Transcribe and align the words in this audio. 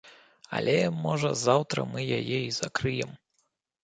Але, 0.59 0.77
можа, 1.03 1.29
заўтра 1.45 1.83
мы 1.91 2.05
яе 2.19 2.39
і 2.47 2.55
закрыем. 2.61 3.11